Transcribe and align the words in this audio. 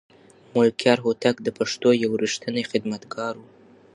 ملکیار 0.55 0.99
هوتک 1.05 1.35
د 1.43 1.47
پښتو 1.57 1.89
یو 2.03 2.11
رښتینی 2.23 2.63
خدمتګار 2.71 3.33
و. 3.39 3.43